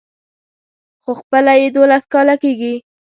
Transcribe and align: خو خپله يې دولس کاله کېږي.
خو 1.03 1.11
خپله 1.19 1.53
يې 1.61 1.67
دولس 1.75 2.03
کاله 2.13 2.35
کېږي. 2.43 2.73